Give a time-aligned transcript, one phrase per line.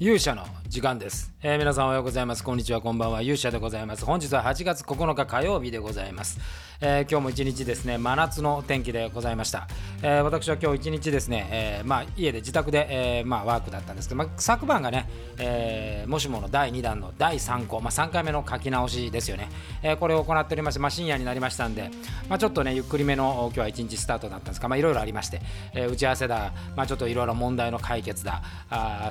[0.00, 2.44] 勇者の時間です、えー、皆さんおはようございます。
[2.44, 2.82] こんにちは。
[2.82, 3.22] こんばんは。
[3.22, 4.04] 勇者でございます。
[4.04, 6.38] 本日は8月9日火曜日でございます、
[6.82, 9.66] えー、今日も一日ですね真夏の天気でございました、
[10.02, 12.86] えー、私は今日一日ですね、えまあ、家で自宅で、
[13.20, 15.08] えまあ、ワークだったんですけど、まあ、昨晩がね、
[15.38, 19.48] えもしもの第2弾の第3項、まあ、3回目の書き直しですよね、
[19.82, 21.90] えこれを行っておりまして、まあ、深夜になりましたんで、
[22.28, 25.40] まあ、ちょっとねゆっくりめの今日は一日スタートだったんですが、まあ、いろいろありまして、
[25.72, 28.42] え打ち合わせだ、まあ、ちょっといろいろ問題の解決だ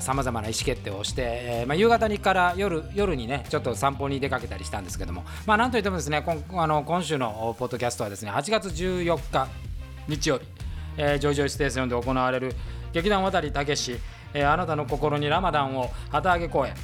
[0.00, 5.24] さまざまな意思決定をして、えまあ、夕方にから夜夜にねちょっと散歩に出かけたりしたんですけども。
[5.46, 9.48] まあなんといってもですね今あの今週のポッドキャストはですね8月14日
[10.08, 10.44] 日曜日、
[10.98, 12.54] えー、ジョイジョイステーションで行われる
[12.92, 13.96] 劇団渡たけし、
[14.34, 16.74] えー、あなたの心にラマダンを旗揚げ公演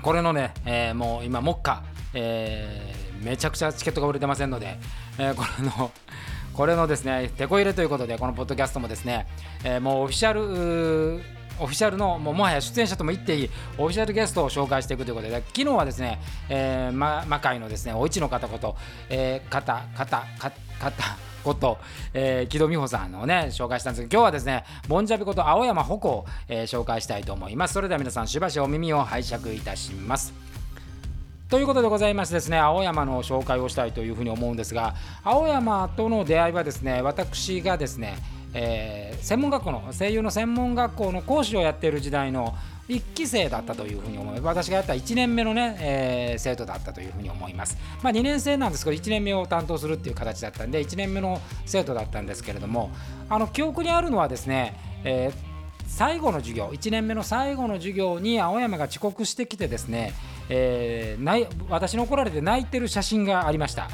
[0.00, 1.82] これのね、えー、もう今目下、
[2.14, 4.78] えー、めちゃくちゃチケットが売れてませんので、
[5.18, 5.90] えー、これの
[6.54, 9.26] これのですね、手こ入れということで、このポッドキャストもですね、
[9.64, 11.22] えー、もうオフィシャル
[11.62, 18.76] オフィシャルのももはや出演者とも言っていいオフィシャルゲストを紹介していくということで昨日はですね、えー、ま、魔界のですねお市の方こと、
[19.08, 20.26] えー、方方
[20.80, 21.78] 方こと、
[22.14, 27.74] えー、木戸美穂さんをね紹介したんですけど今日はですねボンジャビこと青山穂を、えー、紹介したいと思います。
[27.74, 30.32] それでは皆さんしばしお耳を拝借いたします。
[31.48, 38.16] ということでございましてですね青山の紹介をしたいというふうに思うんですが青山との出会いはですね私がですね
[38.54, 42.54] えー、専門学校の声優の専門学校の講師をやっている時代の
[42.88, 44.42] 1期生だったというふうに思います。
[44.42, 52.90] 私がやった1年目のね、えー、生徒だったというふうに思います、まあ、2年生なんですけど1年目を担当するっていう形だったんで1年目の生徒だったんですけれども
[53.28, 55.51] あの記憶にあるのはですね、えー、
[55.94, 60.14] 最後の授業1年目の最後の授業に青山が遅刻してきてですね、
[60.48, 63.90] えー、私に怒られて泣いてる写真がありました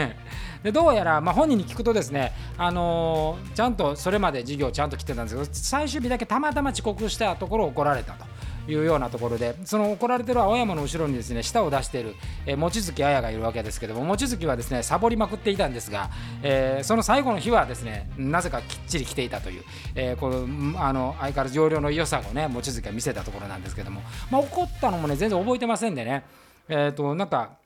[0.62, 8.26] でどうやら、まあ、本人に聞くとですね、あのー、ちゃんとそれまで授業ちゃんと来てたんですけど最終日だけたまたま遅刻したところ怒られたと。
[8.72, 12.14] いうようなところでその怒られてる青山の後ろにですね舌を出している、
[12.46, 16.10] えー、望月綾がいるわけですけども望月はですねサボりまくっていたんですが、
[16.42, 19.62] えー、その最後の日はですねなぜかきっちり来ていたという、
[19.94, 26.24] えー、このあの相変わらず容量の良さをね望月は見せたところなんですけども、まあ、怒ったのもね全然覚えてませんでね
[26.68, 27.59] えっ、となんか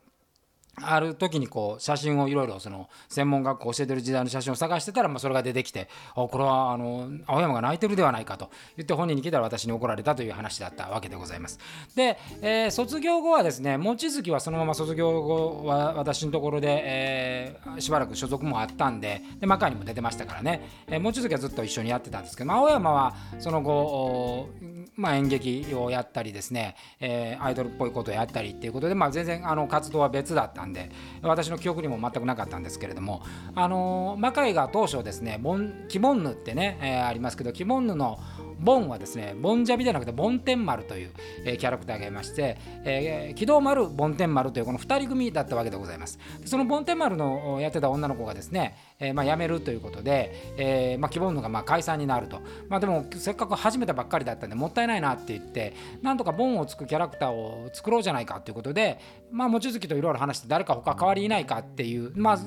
[0.81, 11.59] ある時にこう写真をいろいろその専門学校教えてる時代の写真を探してたらまあそれが出てきてこれはあの青山が泣いてるではないかと言って本人に聞いたら私に怒られたという話だったわけでございます。
[11.95, 24.49] で、えー、卒業後はですね望月はそのまま卒業後は私のところで、えー、しばらく所属もあったんでで魔界にも出てましたからね、えー、望月はずっと一緒にやってたんですけど、まあ、青山はその後
[24.95, 33.21] まあ、演劇をやったりですね、えー、アイドルっぽいことをやったりっていうことで、まあ、全然あの活動は別だったんで私の記憶にも全くなかったんですけれども、
[33.55, 38.19] あのー、魔界が当初ですねボンキモンヌってね、えー、ありますけどキモンヌの
[38.65, 41.11] ボンはですねボンジャビじゃなくてボンテンマルという、
[41.45, 46.19] えー、キャラクターがいまして、えー、機動丸ボンテンマルというこの2人組だったわけでございます。
[46.45, 58.99] そのボンテンマルのやってた女の子がですね、えーまあ、辞めるということで、えまあ、希望のがまあ解散になると、まあ、でもせっかく始めたばっかりだったんでもったいないなって言ってなんとかボンをつくキャラクターを作ろうじゃないかということで、
[59.31, 62.37] まあ、望月といろいろ話して誰か他代わりいないかっていう、まあ、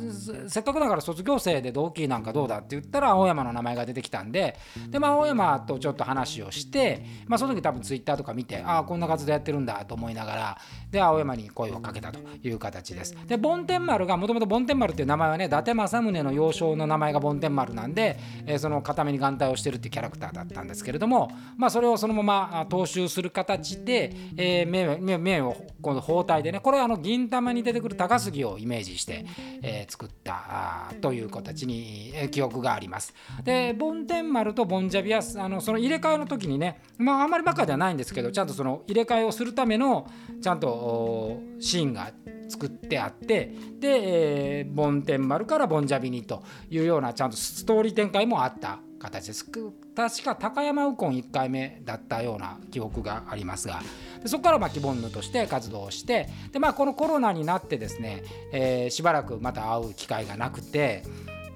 [0.49, 4.57] せっかくだから卒業生で同期なんかどうだって言ったら青山の名前が出てきたんで
[4.89, 10.59] で、まあ、青山とちょっと話をして、まあ、その時多分ツイッターとか見てああこんな活動やってるんだと思いながら
[10.91, 13.15] で青山に声をかけたという形です。
[13.27, 29.27] でボンテン丸がもともとボンテン丸っていう名前はね伊達政宗の幼少の名前がボンテン丸なんで、えー、その固めに眼帯をしてるっていうキャラクターだったんですけれども、まあ、それをそのまま踏襲する形で、えー、目目をこの包帯でねこれはあの銀玉に出てくる高杉をイメージして、
[29.63, 33.15] えー、作ったという形に、記憶があります。
[33.45, 40.09] でボンテン丸とボンジャビはあのその入れ替えの時にね、まあ、あんまりバカではないんですけどちゃんとその入れ替えをするための
[40.43, 42.13] ちゃんとシーンが
[42.49, 49.45] 作ってあってで、えー、ボンテンマルからボンジャビニというようなちゃんとストーリー展開もあった形です。
[49.45, 53.81] 確か高山右近1回目だったような記憶がありますが。
[54.23, 61.05] でそこからまあキボンヌとして活動してで、まあ、このコロナになってですね、えー、しばらくまた会う機会がなくて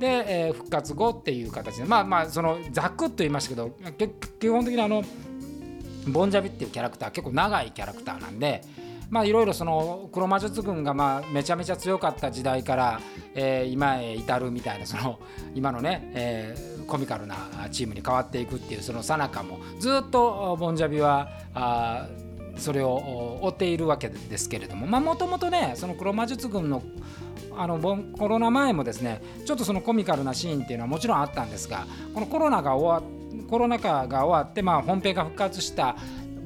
[0.02, 3.70] で、えー、復活後っていう形でまあまあそのざっくと言いましたけど
[4.40, 5.04] 基本的にあの
[6.08, 8.62] ボンジャビっていうキャラクター結構長いキャラクターなんで
[9.10, 13.00] まあいろいろその黒魔術軍がまあめちゃめちゃ強かった時代から、
[13.34, 15.20] え、今へ至るみたいなその
[15.54, 16.56] 今のね、え、
[16.87, 17.37] コミカルな
[17.70, 22.08] チームに変わっていくっていうそのさなかもずっとボンジャビはあ
[22.62, 26.82] それを追っているわけですけれどももともとねその黒魔術軍の
[27.55, 27.79] あの
[28.19, 33.11] コロナ前もですねちょっとそのコミカルなシーンっていうのはもちろんあったんですがこのコロナが終わ
[33.49, 35.97] コロナ禍が終わって、まあ、本編が復活した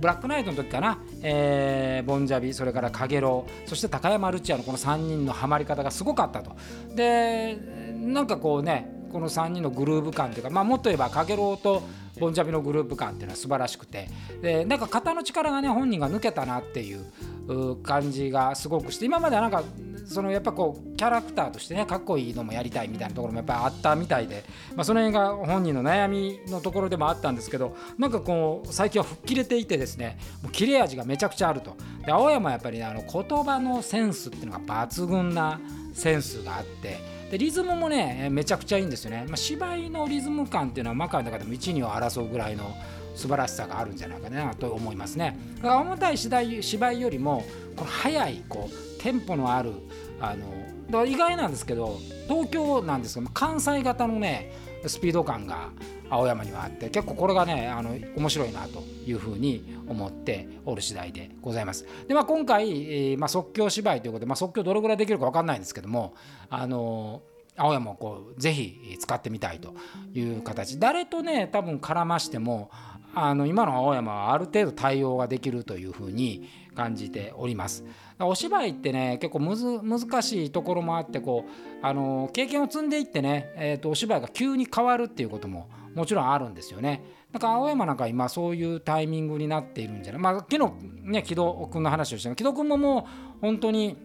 [0.00, 6.56] ブラックナイトの時かな、えー、ボンジャビそれからカゲロウそして高山ルチアのこの3人のハマり方がすごかったと。
[6.94, 7.56] で
[7.94, 11.82] なんかこうねこの3人のグルーヴ感というか、まあ、もっと言えばカゲロウと
[12.18, 14.08] ボンジャビのグループ感っていうのは素晴らしくて。
[14.42, 19.62] でなんか肩の力がね本人が抜けたなっていう感じがすごくして今まではなんか
[20.06, 31.76] そのやっぱこうキャラクターとしてねかっこいいのもやりたいみたいなところもやっぱりあったみたいで、まあ、その辺が本人の悩みのところでもあったんですけどなんかこう最近は吹っ切れていてですねもう切れ味がめちゃくちゃあると。
[32.04, 35.60] で青山やっぱりねあの言葉のセンスっていうのが抜群な
[35.92, 42.74] センスがあってでリズムもねめちゃくちゃいいんですよね、まあ、芝居のリズム感っていうのはマカイの中でも1、2を争うぐらいの
[43.14, 45.38] 素晴らしさがあるんじゃないかなと思いますね。
[45.56, 47.44] だから重たい芝居よりも
[47.74, 49.72] この速いこうテンポのある
[50.20, 50.46] あの
[50.86, 54.52] だから意外なんですけど東京なんですけど関西型のね
[54.88, 55.70] スピード感が
[56.08, 61.86] 青山にはあって結構これがねあの面白いなというふうに思っておる次第でございます。
[62.06, 66.14] でまあ今回、えーまあ、即興芝居ということで、まあ、即興どれぐらいできるか分かんないんですけども
[66.50, 67.22] あの
[67.56, 69.74] 青山をこうぜひ使ってみたいと
[70.12, 72.70] いう形誰とね多分絡ましても
[73.14, 77.84] あの今の青山はある程度対応ができるというふうに感じております。
[78.20, 81.50] お芝居ってね結構むず難しいところもあってこう
[81.84, 87.02] あの経験を積んでいってね、えーと、お芝居が急に変わるっていうことももちろんあるんですよね。
[87.32, 93.08] だから青山なんか今そういうタイミングになっているんじゃないまあ昨日ね木戸君の話をした木戸君もも
[93.38, 93.96] う本当に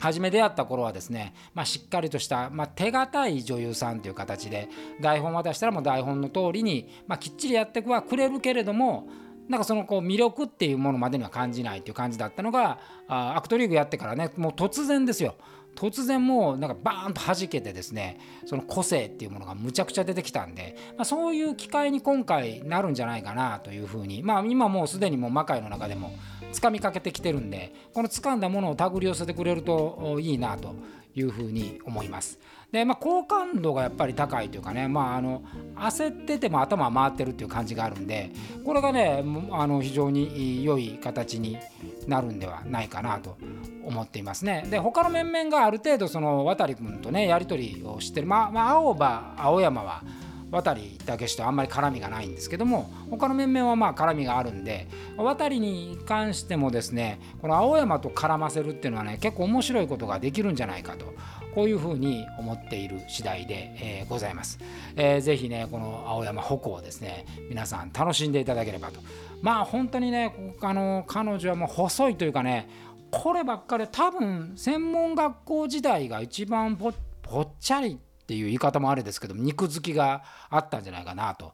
[0.00, 4.68] 初め出会った頃はですね、まあ、しっかりとした、まあ、手堅い女優さんという形で
[5.00, 9.06] 台本渡したらもう台本の通りに、まあ、きっちりやってくはくれるけれども
[9.50, 15.34] なんかそのこう魅力っていうものまでには感じないっていう感じだったのがあアクトリーグやってからねもう突然ですよ
[15.74, 26.12] 突然もうなんかバーンと弾けてですねその個性っていうものがむちゃくちゃ出てきたんで、まあ、そういう機会に今回なるんじゃないかなというふうにまあ今もうすでにもう魔界の中でも
[26.52, 30.76] つかみかけてきてるんでこの掴んだものを手繰り寄せてくれるといいなと
[31.16, 32.38] いうふうに思います。
[32.72, 35.42] でまあ、好感度がやっぱり高いというかね、まあ、あの
[35.74, 38.30] 焦ってても頭回ってるっていう感じがあるんで
[38.64, 41.58] これがねあの非常に良い形に
[42.06, 43.36] なるんではないかなと
[43.84, 44.66] 思っていますね。
[44.70, 50.02] で他の面々がある程度その渡君とねやり取りをしてるまあ、まあ、青葉青山は
[50.50, 50.76] 渡
[51.06, 61.14] だけしてあんまり絡みがないんですけども他の面々はまあ絡みがあるんで渡に関してもですねこの青山と絡ませるっていうのはね結構面白いことができるんじゃないかと
[61.54, 64.58] こういうふうに思っている次第で、えー、ございます、
[64.96, 69.00] えー、ぜひねこの青山鉾をですね皆さん楽しんでいただければと。
[69.42, 72.68] まあ本当にねあの彼女はもう細いというかね
[73.10, 81.52] こればっかり多分専門学校時代が一番ぽっちゃりってていう言い方もあれですけど肉付きがあったんじゃないかなと。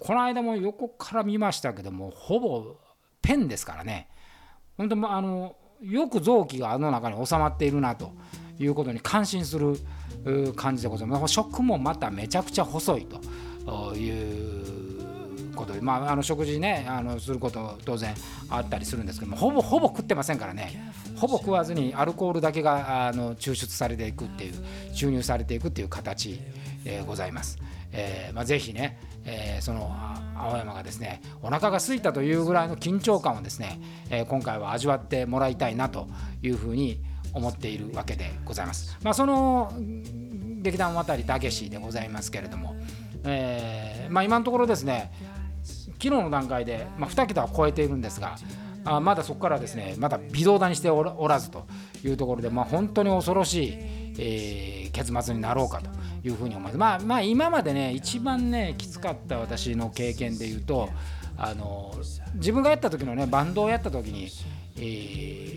[0.00, 2.74] この間も横から見ましたけどもほぼ
[3.22, 4.08] ペンですからね。
[4.76, 8.10] 本当あのよく臓器があの中に収まっているなと
[8.58, 9.76] いうことに感心する
[10.56, 11.32] 感じでございます。
[11.32, 14.55] 食もまためちゃくちゃ細いという
[15.66, 18.14] ことで、まあ、あの食事ねあのすること当然
[18.48, 24.54] あったりするんですけどもほぼほぼ食ってませんからねほぼ食わずにアルコールだけがあの抽出されていくっていう
[24.94, 26.40] 注入されていくっていう形
[26.84, 27.58] でございます。
[27.92, 29.90] えーまあ、ぜひね、えー、その
[30.36, 33.80] 青山がですねお腹が空いたというぐらいの緊張感をですね、
[34.10, 36.08] えー、今回は味わってもらいたいなと
[36.42, 37.00] いうふうに
[37.32, 38.96] 思っているわけでございます。
[39.02, 39.72] まあ、その
[40.62, 42.74] 劇団渡りたけしでございますけれども、
[43.24, 45.12] えーまあ、今のところですね
[46.00, 48.36] 日の段階で、まあ、2桁は超えているんですが
[48.86, 51.66] あまだそこからですねまだ微動だにしておらずと
[52.04, 53.72] いうところで、まあ、本当に恐ろしい、
[54.18, 55.90] えー、結末になろうかと
[56.26, 56.76] いうふうに思います。
[56.76, 60.88] まあ、まあ、今までね一番ねきつかった私の経験で言うと
[61.36, 61.92] あの
[62.34, 64.28] 自分がやった時のねバンドをやった時に、
[64.76, 64.80] え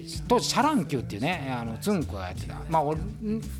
[0.05, 2.84] ー、当時シャ乱Q っていうねあのつんくがやってた、まあ、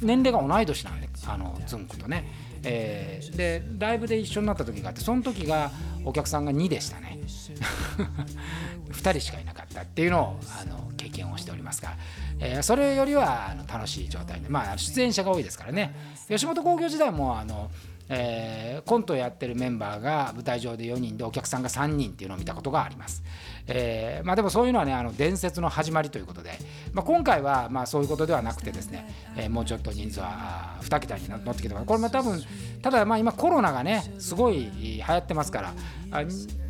[0.02, 2.49] 年齢が同い年なんであのツンクとね。
[2.64, 5.72] えー、でライブで一緒になった時があってその時が
[6.04, 7.20] お客さんが2でしたね。
[8.90, 11.96] 2人しかいなかったっていうのをあの経験をしておりますが、
[12.40, 15.94] えー、それよりはあの楽しい状態でまあ出演者が多いですからね。
[16.28, 17.70] 吉本興業時代もあの
[18.10, 23.24] えー、コントをやってるメンバーが舞台上で4人でお客さんが3人っていうのを見たことがあります。
[23.68, 26.58] えー、まあ、でもそういうのはねあの伝説の始まりということで、
[26.92, 32.42] まあ、今回はまあそういうことではなくてですね、えー、もうちょっと人数は2桁に乗ってきてこれも多分
[32.82, 35.74] ただまあ今コロナがねすごい流行ってますから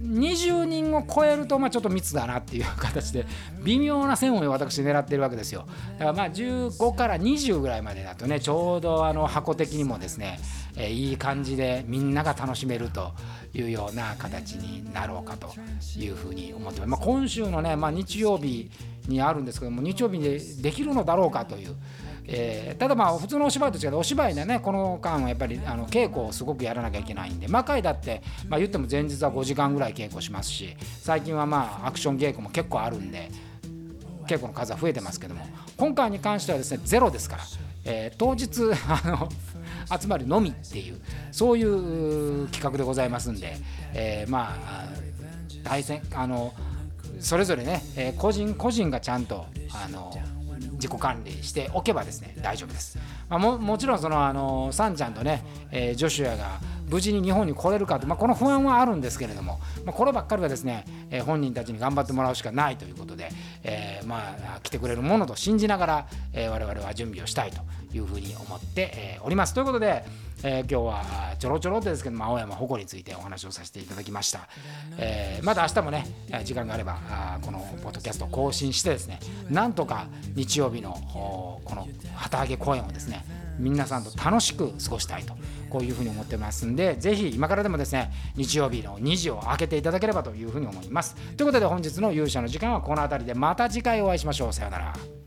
[0.01, 3.25] 20人を超えるとまあちょっと密だなっていう形で
[3.63, 10.39] 微妙な線を私狙ってるわけですよだからまあ15から20ぐらいまでだとねちょうどあの箱的にもですね
[10.77, 13.11] え、いい感じでみんなが楽しめると
[13.53, 15.53] いうような形になろうかと
[15.97, 18.69] いうふうに思ってます、まあ、今週のね、まあ、日曜日
[19.07, 21.75] にあるんですけども日曜日でできるのだろうかという。
[22.31, 33.31] えー、ただまあ普通のお芝居と違ってお芝居でねこの間はやっぱりあの稽古をすごくやらなきゃいけないんで魔界だって、まあ、言っても前日は5時間ぐらい稽古しますし最近はまあアクション稽古も結構あるんで
[34.27, 35.43] 稽古の数は増えてますけども
[35.75, 37.43] 今回に関してはですねゼロですから、
[37.85, 39.29] えー、当日あの
[39.99, 40.99] 集まるのみっていう
[41.31, 43.57] そういう企画でございますんで、
[43.93, 44.89] えー、まあ
[45.63, 46.53] 対戦あの
[47.19, 50.11] それぞれね、えー、個人個人がちゃんとあの
[50.73, 52.97] 自己管理しておけばですね大丈夫です、
[53.29, 63.29] まあ、ももちろんそのあのサンちゃんとね、えー、ジョシュアが無事に日本に来れるかと、まあ、この不安はあるんですけれども、まあ、こればっかりはですね、えー、本人たちに頑張ってもらうしかないということで、
[63.63, 67.61] えー、まあ来てくれるものと信じながら、えー、我々は準備をしたいと
[67.95, 69.53] いうふうに思って、えー、おります。
[69.53, 70.03] ということで、
[70.43, 74.47] えー、今日はちょろちょろですけども青山鉾についてお話をさせていただきました、
[74.97, 76.05] えー、また明日もね
[76.45, 79.19] 時間があればあこのポッドキャストを更新してですね
[79.49, 83.25] なんとか日曜日のこの旗揚げ公演をですね
[83.59, 85.35] 皆さんと楽しく過ごしたいと
[85.69, 91.15] こういうふうに思ってますんでぜひ今からでもですね日曜日の2時を開けていただければというふうに思います。
[91.35, 94.53] ということで本日の勇者の時間はこの辺りでまた次回お会いしましょう。
[94.53, 95.18] さようなら。